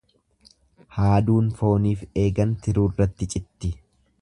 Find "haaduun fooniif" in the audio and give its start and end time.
0.95-2.03